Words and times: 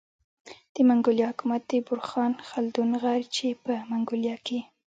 د 0.73 0.75
منګولیا 0.87 1.27
حکومت 1.31 1.61
د 1.67 1.71
بورخان 1.87 2.31
خلدون 2.49 2.89
غر 3.01 3.19
چي 3.35 3.47
په 3.63 3.73
منګولیا 3.89 4.35
کي 4.47 4.59